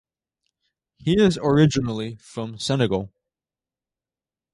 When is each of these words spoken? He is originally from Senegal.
He 0.97 1.21
is 1.21 1.37
originally 1.43 2.15
from 2.15 2.57
Senegal. 2.57 3.13